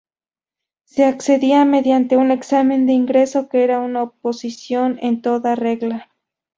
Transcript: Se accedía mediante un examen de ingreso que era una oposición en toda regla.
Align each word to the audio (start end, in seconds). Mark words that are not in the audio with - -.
Se 0.83 1.05
accedía 1.05 1.63
mediante 1.63 2.17
un 2.17 2.31
examen 2.31 2.87
de 2.87 2.93
ingreso 2.93 3.47
que 3.47 3.63
era 3.63 3.77
una 3.77 4.01
oposición 4.01 4.97
en 4.99 5.21
toda 5.21 5.53
regla. 5.53 6.09